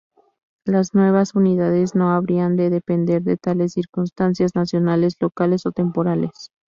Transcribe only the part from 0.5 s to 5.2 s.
Las nuevas unidades no habrían de depender de tales circunstancias nacionales,